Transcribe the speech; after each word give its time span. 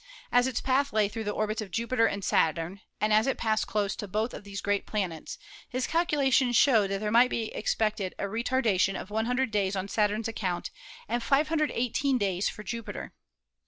As 0.31 0.47
its 0.47 0.61
path 0.61 0.91
lay 0.91 1.07
through 1.07 1.25
the 1.25 1.29
orbits 1.31 1.61
of 1.61 1.69
Jupiter 1.69 2.07
and 2.07 2.25
Saturn 2.25 2.81
and 2.99 3.13
as 3.13 3.27
it 3.27 3.37
passed 3.37 3.67
close 3.67 3.95
to 3.97 4.07
both 4.07 4.33
of 4.33 4.43
these 4.43 4.59
great 4.59 4.87
planets, 4.87 5.37
his 5.69 5.85
calculations 5.85 6.55
showed 6.55 6.89
that 6.89 6.99
there 7.01 7.11
might 7.11 7.29
be 7.29 7.53
expected 7.53 8.15
a 8.17 8.23
retardation 8.23 8.99
of 8.99 9.11
100 9.11 9.51
days 9.51 9.75
on 9.75 9.87
Saturn's 9.87 10.27
account 10.27 10.71
and 11.07 11.21
518 11.21 12.17
days 12.17 12.49
for 12.49 12.63
Jupiter. 12.63 13.13